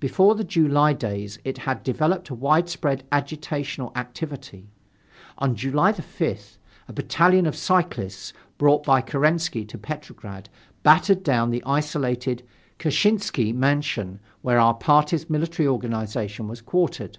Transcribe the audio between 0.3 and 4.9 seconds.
the July days it had developed a widespread agitational activity.